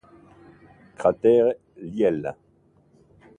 Cratere 0.97 1.59
Lyell 1.75 2.25